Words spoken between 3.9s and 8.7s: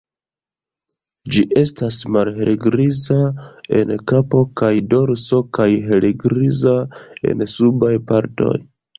kapo kaj dorso kaj helgriza en subaj partoj.